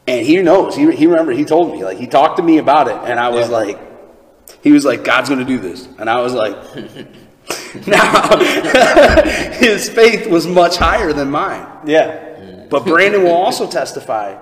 [0.08, 2.88] and he knows he he remember he told me like he talked to me about
[2.88, 3.56] it, and I was Yeah.
[3.56, 3.85] like,
[4.62, 6.56] he was like God's going to do this, and I was like.
[7.86, 8.36] now,
[9.52, 11.64] his faith was much higher than mine.
[11.84, 14.36] yeah, But Brandon will also testify,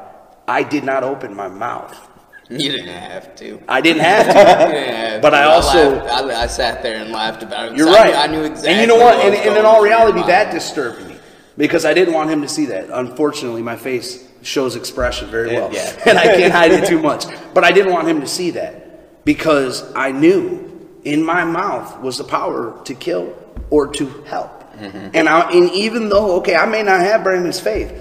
[0.49, 1.95] I did not open my mouth.
[2.51, 3.59] You didn't have to.
[3.67, 4.33] I didn't have to.
[4.35, 5.37] didn't have But to.
[5.37, 7.77] I also- laughed- I, I sat there and laughed about it.
[7.79, 8.31] You're 'cause I right.
[8.31, 8.73] knew- I knew exactly.
[8.73, 9.17] And you know what?
[9.17, 11.17] was And, and in all reality, that disturbed me
[11.57, 12.90] because I didn't want him to see that.
[12.90, 15.90] Unfortunately, my face shows expression very well, Yeah.
[16.05, 17.25] and I can't hide it too much.
[17.55, 18.84] But I didn't want him to see that
[19.25, 20.71] because I knew
[21.05, 23.37] in my mouth was the power to kill
[23.71, 24.63] or to help.
[24.75, 25.11] Mm-hmm.
[25.15, 27.93] And I, and even though okay, I may not have Brandon's faith,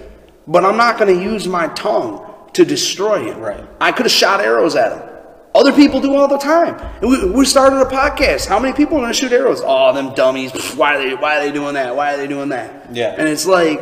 [0.47, 3.39] but I'm not going to use my tongue to destroy him.
[3.39, 3.63] Right.
[3.79, 5.09] I could have shot arrows at him.
[5.55, 6.81] Other people do all the time.
[7.01, 8.47] We, we started a podcast.
[8.47, 9.61] How many people are going to shoot arrows?
[9.63, 10.51] Oh, them dummies.
[10.73, 11.15] Why are they?
[11.15, 11.95] Why are they doing that?
[11.95, 12.93] Why are they doing that?
[12.93, 13.15] Yeah.
[13.15, 13.79] And it's like,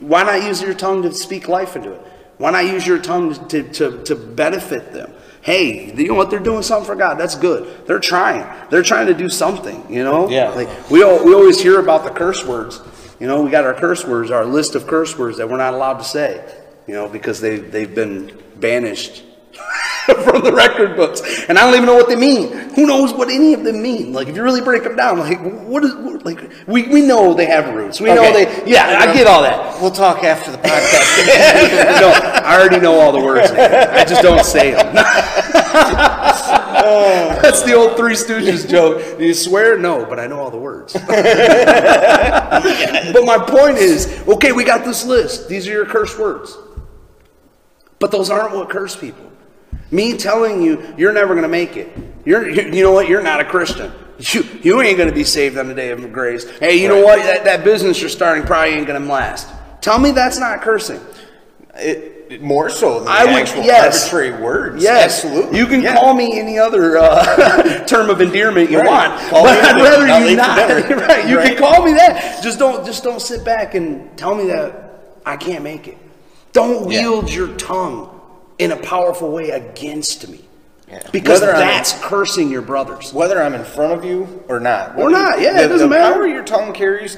[0.00, 2.00] why not use your tongue to speak life into it?
[2.36, 5.12] Why not use your tongue to, to, to benefit them?
[5.42, 6.30] Hey, you know what?
[6.30, 7.14] They're doing something for God.
[7.14, 7.86] That's good.
[7.86, 8.44] They're trying.
[8.70, 9.92] They're trying to do something.
[9.92, 10.28] You know.
[10.28, 10.50] Yeah.
[10.50, 12.80] Like we all, we always hear about the curse words.
[13.20, 15.74] You know, we got our curse words, our list of curse words that we're not
[15.74, 16.44] allowed to say.
[16.86, 19.24] You know, because they they've been banished
[20.24, 22.50] from the record books, and I don't even know what they mean.
[22.74, 24.12] Who knows what any of them mean?
[24.12, 27.32] Like, if you really break them down, like, what is what- like we, we know
[27.34, 28.00] they have roots.
[28.00, 28.64] We know they.
[28.66, 29.80] Yeah, I get all that.
[29.80, 31.26] we'll talk after the podcast.
[32.00, 33.52] no, I already know all the words.
[33.52, 33.88] man.
[33.90, 34.94] I just don't say them.
[37.40, 39.18] That's the old Three Stooges joke.
[39.18, 39.78] Do you swear?
[39.78, 40.92] No, but I know all the words.
[40.94, 41.04] but
[43.24, 45.48] my point is, okay, we got this list.
[45.48, 46.56] These are your curse words.
[47.98, 49.27] But those aren't what curse people.
[49.90, 51.96] Me telling you you're never going to make it.
[52.24, 53.08] You're, you you know what?
[53.08, 53.92] You're not a Christian.
[54.18, 56.44] You, you ain't going to be saved on the day of grace.
[56.58, 57.18] Hey, you know what?
[57.22, 59.48] That, that business you're starting probably ain't going to last.
[59.80, 61.00] Tell me that's not cursing.
[61.76, 64.12] It, more so than I the would- actual yes.
[64.12, 64.82] arbitrary words.
[64.82, 65.58] Yes, absolutely.
[65.58, 65.94] You can Yeah.
[65.94, 68.86] call me any other uh, term of endearment you Right.
[69.08, 70.58] want, Call but I'd rather you not.
[71.08, 71.26] right?
[71.28, 71.56] You Right.
[71.56, 72.42] can call me that.
[72.42, 72.84] Just don't.
[72.84, 75.96] Just don't sit back and tell me that I can't make it.
[76.52, 77.02] Don't Yeah.
[77.08, 78.17] wield your tongue
[78.58, 80.40] in a powerful way against me,
[80.90, 81.00] Yeah.
[81.12, 83.12] because Whether I'm- that's cursing your brothers.
[83.12, 84.92] whether I'm in front of you or not.
[84.98, 86.14] Or not, yeah, it doesn't the matter.
[86.14, 87.16] power your tongue carries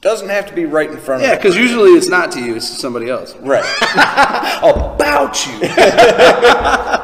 [0.00, 1.38] doesn't have to be right in front Yeah, of you.
[1.42, 3.34] because usually it's not to you; it's to somebody else.
[3.40, 3.64] Right.
[4.62, 5.68] About you.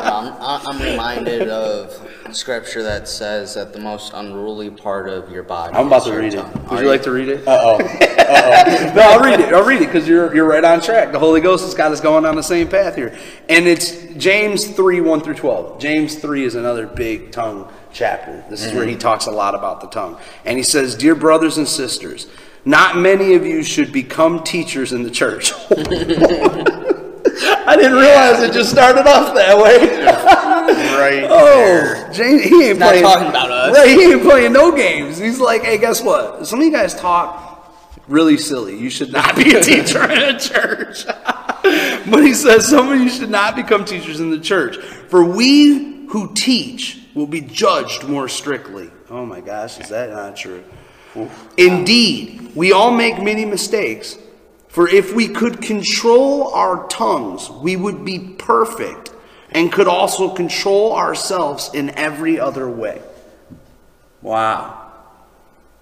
[0.01, 1.99] Um, I- I'm reminded of
[2.35, 5.75] scripture that says that the most unruly part of your body.
[5.75, 6.45] I'm about is to your read it.
[6.45, 7.47] Would Are you like to read it?
[7.47, 7.79] Uh oh.
[8.95, 9.53] no, I'll read it.
[9.53, 11.13] I'll read it because you're you're right on track.
[11.13, 13.17] The Holy Ghost has got us going on the same path here,
[13.49, 15.81] and it's James three one through twelve.
[15.81, 18.45] James three is another big tongue chapter.
[18.49, 21.59] This is where he talks a lot about the tongue, and he says, "Dear brothers
[21.59, 22.27] and sisters,
[22.65, 25.53] not many of you should become teachers in the church."
[27.67, 30.40] I didn't realize it just started off that way.
[30.71, 31.27] Right.
[31.29, 33.05] Oh, James, he ain't not playing.
[33.05, 33.77] talking about us.
[33.77, 35.19] Right, he ain't playing no games.
[35.19, 36.47] He's like, hey, guess what?
[36.47, 37.51] Some of you guys talk
[38.09, 38.79] really silly.
[38.79, 41.07] You should not be a teacher in a church.
[41.63, 44.77] but he says some of you should not become teachers in the church.
[44.77, 48.91] For we who teach will be judged more strictly.
[49.09, 50.65] Oh my gosh, is that not true?
[51.57, 54.19] Indeed, we all make many mistakes.
[54.69, 59.10] For if we could control our tongues, we would be perfect
[59.53, 63.03] and could also control ourselves in every other way.
[64.23, 64.93] Wow.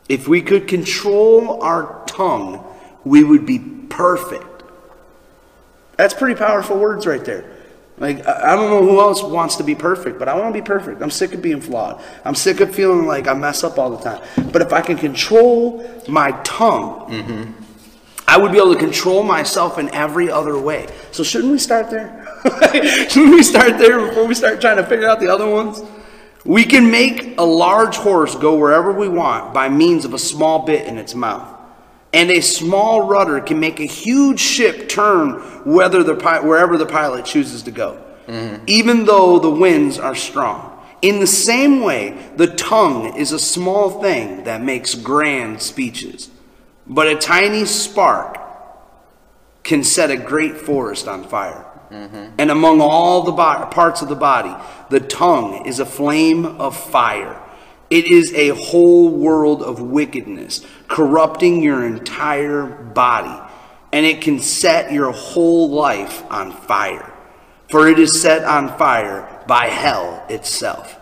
[0.08, 2.64] If we could control our tongue,
[3.04, 4.62] we would be perfect.
[5.96, 7.44] That's pretty powerful words right there.
[7.98, 10.64] Like, I don't know who else wants to be perfect, but I want to be
[10.64, 11.02] perfect.
[11.02, 12.00] I'm sick of being flawed.
[12.24, 14.22] I'm sick of feeling like I mess up all the time.
[14.52, 17.52] But if I can control my tongue, mm-hmm.
[18.28, 20.86] I would be able to control myself in every other way.
[21.10, 22.17] So shouldn't we start there?
[23.08, 25.82] shouldn't we start there before we start trying to figure out the other ones?
[26.44, 30.64] We can make a large horse go wherever we want by means of a small
[30.64, 31.56] bit in its mouth.
[32.12, 35.32] And a small rudder can make a huge ship turn
[35.64, 38.64] whether the wherever the pilot chooses to go, mm-hmm.
[38.66, 40.74] even though the winds are strong.
[41.02, 46.30] In the same way, the tongue is a small thing that makes grand speeches.
[46.86, 48.38] But a tiny spark
[49.62, 51.66] can set a great forest on fire.
[51.90, 52.34] Mm-hmm.
[52.38, 54.54] And among all the bo- parts of the body,
[54.90, 57.40] the tongue is a flame of fire.
[57.90, 63.42] It is a whole world of wickedness, corrupting your entire body.
[63.92, 67.12] And it can set your whole life on fire.
[67.70, 70.98] For it is set on fire by hell itself.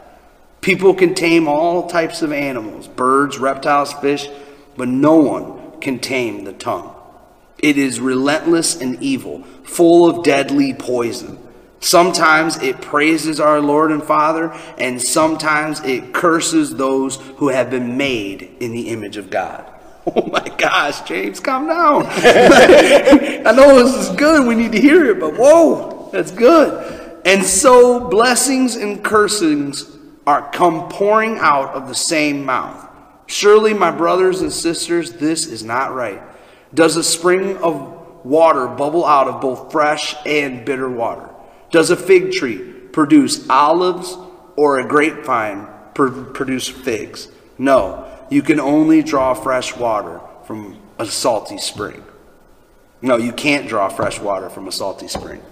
[0.61, 4.29] People can tame all types of animals birds, reptiles, fish
[4.77, 6.96] but no one can tame the tongue.
[7.59, 11.39] It is relentless and evil, full of deadly poison.
[11.81, 17.97] Sometimes it praises our Lord and Father, and sometimes it curses those who have been
[17.97, 19.65] made in the image of God.
[20.15, 22.07] Oh my gosh, James, calm down.
[22.09, 27.21] I know this is good, we need to hear it, but whoa, that's good.
[27.25, 29.85] And so blessings and cursings
[30.25, 32.89] are come pouring out of the same mouth.
[33.27, 36.23] Surely, my brothers and sisters, this is not right.
[36.75, 41.31] Does a spring of water bubble out of both fresh and bitter water?
[41.71, 42.59] Does a fig tree
[42.93, 44.17] produce olives
[44.57, 47.29] or a grapevine pr- produce figs?
[47.59, 52.03] No, you can only draw fresh water from a salty spring.
[53.03, 55.43] No, you can't draw fresh water from a salty spring.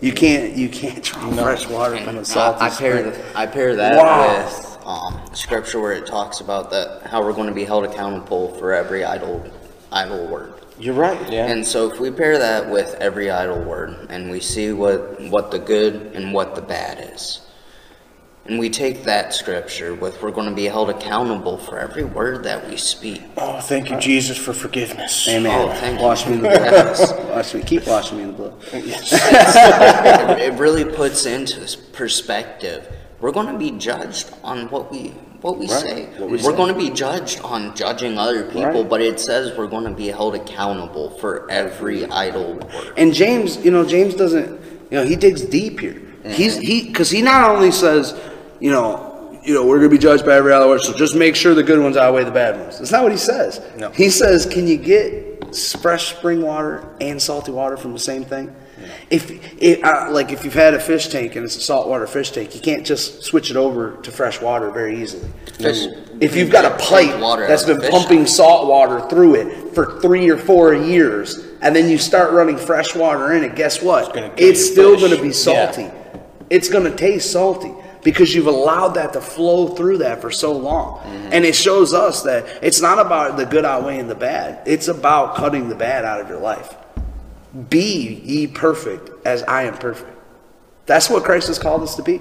[0.00, 0.56] You can't.
[0.56, 3.26] You can't draw fresh water from a salty I, I pair spring.
[3.34, 4.44] I pair that Wow.
[4.44, 8.52] with um, scripture where it talks about that how we're going to be held accountable
[8.58, 9.42] for every idle
[9.94, 10.52] idle word.
[10.78, 11.32] You're right.
[11.32, 11.46] Yeah.
[11.46, 15.50] And so if we pair that with every idle word and we see what what
[15.50, 17.40] the good and what the bad is.
[18.46, 22.44] And we take that scripture with we're going to be held accountable for every word
[22.44, 23.22] that we speak.
[23.38, 25.26] oh, thank you, Jesus, for forgiveness.
[25.28, 25.70] Amen.
[25.70, 26.04] Oh, thank you.
[26.04, 27.30] Wash me in the blood.
[27.30, 27.62] Wash me.
[27.62, 28.54] Keep washing me in the blood.
[28.74, 32.86] it, it really puts into this perspective.
[33.18, 36.04] We're going to be judged on what we what we Right, say.
[36.16, 36.56] what we we are say.
[36.56, 38.88] going to be judged on judging other people, Right.
[38.88, 42.94] but it says we're going to be held accountable for every idle word.
[42.96, 44.48] And James, you know, James doesn't,
[44.90, 46.00] you know, he digs deep here.
[46.00, 46.30] Mm-hmm.
[46.30, 48.18] He's he because he not only says,
[48.58, 51.36] you know, you know, we're gonna be judged by every other word, so just make
[51.36, 52.78] sure the good ones outweigh the bad ones.
[52.78, 53.60] That's not what he says.
[53.76, 53.90] No.
[53.90, 58.54] He says, can you get fresh spring water and salty water from the same thing?
[59.14, 59.30] If
[59.62, 62.54] it, uh, like if you've had a fish tank and it's a saltwater fish tank,
[62.54, 65.28] you can't just switch it over to fresh water very easily.
[65.58, 65.86] Fish-
[66.20, 68.28] If you've got a Drink pipe water out that's of been pumping tank.
[68.28, 72.94] salt water through it for three or four years, and then you start running fresh
[72.96, 74.12] water in it, guess what?
[74.12, 75.82] gonna It's still going to be salty.
[75.82, 75.92] Yeah.
[76.50, 80.52] It's going to taste salty because you've allowed that to flow through that for so
[80.52, 80.98] long.
[80.98, 81.28] Mm-hmm.
[81.32, 84.60] And it shows us that it's not about the good outweighing the bad.
[84.66, 86.74] It's about cutting the bad out of your life.
[87.70, 90.10] Be ye perfect as I am perfect.
[90.86, 92.20] That's what Christ has called us to be.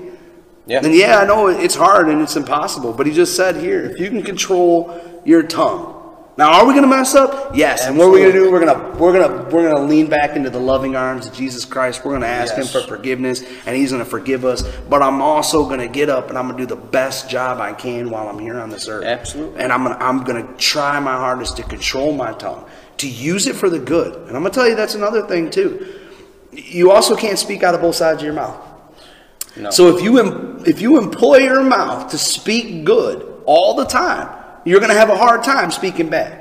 [0.65, 0.81] Yeah.
[0.83, 3.99] And yeah, I know it's hard and it's impossible, but he just said here, if
[3.99, 5.99] you can control your tongue.
[6.35, 7.55] Now, are we going to mess up?
[7.55, 7.85] Yes.
[7.85, 8.51] And what are we going to do?
[8.51, 11.27] We're going to we're going to we're going to lean back into the loving arms
[11.27, 12.03] of Jesus Christ.
[12.03, 12.73] We're going to ask Yes.
[12.73, 16.09] him for forgiveness and he's going to forgive us, but I'm also going to get
[16.09, 18.71] up and I'm going to do the best job I can while I'm here on
[18.71, 19.03] this earth.
[19.03, 19.59] Absolutely.
[19.61, 22.65] And I'm to I'm going to try my hardest to control my tongue,
[22.97, 24.15] to use it for the good.
[24.27, 25.99] And I'm going to tell you that's another thing too.
[26.51, 28.61] You also can't speak out of both sides of your mouth.
[29.55, 29.69] No.
[29.69, 34.29] So if you em- if you employ your mouth to speak good all the time,
[34.65, 36.39] you're going to have a hard time speaking bad.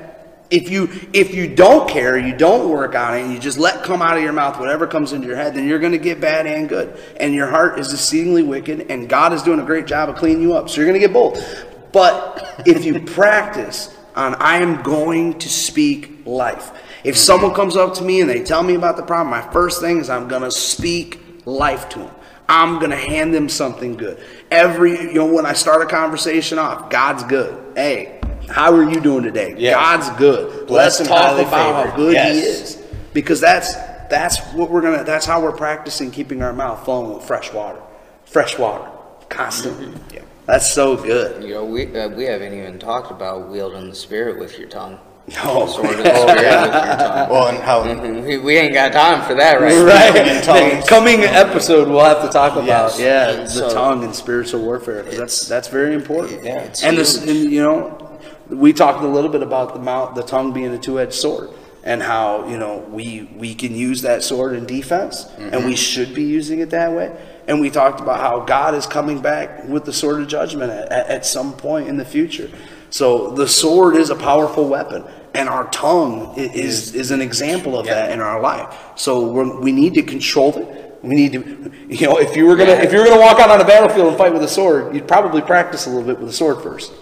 [0.49, 3.83] If you if you don't care, you don't work on it, and you just let
[3.83, 6.21] come out of your mouth whatever comes into your head, then you're going to get
[6.21, 6.97] bad and good.
[7.19, 10.41] And your heart is exceedingly wicked, and God is doing a great job of cleaning
[10.41, 10.69] you up.
[10.69, 11.91] So you're going to get both.
[11.91, 16.71] But if you practice on I am going to speak life.
[17.03, 19.81] If someone comes up to me and they tell me about the problem, my first
[19.81, 22.15] thing is I'm going to speak life to them.
[22.47, 24.23] I'm going to hand them something good.
[24.51, 27.75] Every, you know, when I start a conversation off, God's good.
[27.75, 29.55] Hey, how are you doing today?
[29.57, 29.75] Yes.
[29.75, 30.67] God's good.
[30.67, 32.35] Blessed Let's talk about how good Yes.
[32.35, 32.83] He is.
[33.13, 33.73] Because that's
[34.09, 35.03] that's what we're gonna.
[35.03, 37.79] That's how we're practicing keeping our mouth flowing with fresh water,
[38.25, 38.89] fresh water,
[39.29, 39.87] constantly.
[39.87, 40.15] Mm-hmm.
[40.15, 40.21] Yeah.
[40.45, 41.43] That's so good.
[41.43, 44.99] You know, we uh, we haven't even talked about wielding the spirit with your tongue.
[45.41, 47.29] Oh, Sword of the spirit with your tongue.
[47.29, 50.27] Well, and how Mhm, We, we ain't got time for that right, Right.
[50.35, 50.85] in tongues.
[50.89, 52.99] Coming episode, we'll have to talk about Yes.
[52.99, 56.43] yeah And the so- tongue and spiritual warfare 'cause that's that's very important.
[56.43, 56.59] Yeah.
[56.63, 58.19] It's and this, and you know,
[58.49, 61.51] we talked a little bit about the mouth, the tongue being a two-edged sword,
[61.85, 66.13] and how you know we we can use that sword in defense, and we should
[66.13, 67.11] be using it that way.
[67.47, 70.91] And we talked about how God is coming back with the sword of judgment at,
[70.91, 72.49] at, some point in the future.
[72.89, 77.77] So the sword is a powerful weapon, and our tongue i- is is an example
[77.77, 78.73] of that in our life.
[78.95, 80.99] So we're, we need to control it.
[81.01, 83.49] We need to, you know, if you were gonna if you were gonna walk out
[83.49, 86.29] on a battlefield and fight with a sword, you'd probably practice a little bit with
[86.29, 86.93] a sword first.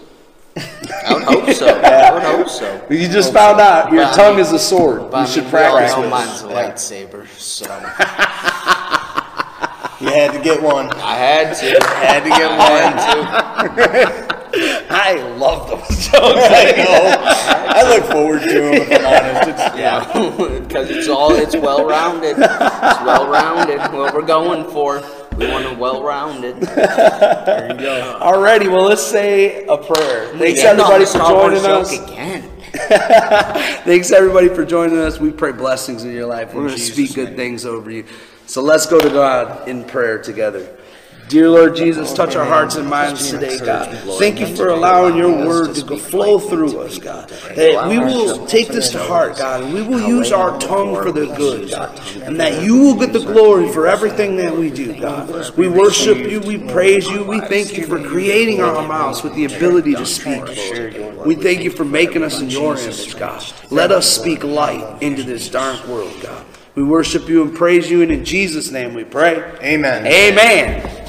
[0.56, 1.66] I would hope so.
[1.82, 2.86] I would hope so.
[2.90, 5.12] You just found out your But I tongue mean- is a sword.
[5.14, 7.66] You should mean, we all practice mine's a lightsaber, so
[10.02, 10.90] you had to get one.
[10.92, 11.86] I had to.
[11.86, 14.26] Had to get one.
[14.26, 14.28] Too.
[14.90, 16.14] I love those jokes.
[16.14, 17.16] I know.
[17.74, 18.74] I look forward to them.
[18.74, 22.36] If I'm honest, it's, Yeah, because it's all it's well rounded.
[22.38, 23.78] It's well rounded.
[23.92, 25.02] What we're going for,
[25.36, 26.60] we want it well rounded.
[26.60, 28.18] There you go.
[28.20, 30.28] Alrighty, well let's say a prayer.
[30.36, 31.98] Thanks Yeah, no, everybody for joining joke us.
[31.98, 32.48] again.
[33.84, 35.18] Thanks everybody for joining us.
[35.18, 36.52] We pray blessings in your life.
[36.52, 38.04] We're going to speak good things over you.
[38.52, 40.68] So let's go to God in prayer together.
[41.28, 43.88] Dear Lord Jesus, touch our hearts and minds today, God.
[44.18, 47.30] Thank you for allowing your word to go flow through us, God.
[47.30, 51.10] That we will take this to heart, God, and we will use our tongue for
[51.10, 51.98] the good, God.
[52.24, 55.56] And that you will get the glory for everything that we do, God.
[55.56, 59.46] We worship you, we praise you, we thank you for creating our mouths with the
[59.46, 61.24] ability to speak, Lord.
[61.24, 63.42] We thank you for making us in your image, God.
[63.70, 66.44] Let us speak light into this dark world, God.
[66.74, 69.42] We worship you and praise you, and in Jesus' name we pray.
[69.62, 70.06] Amen.
[70.06, 71.01] Amen.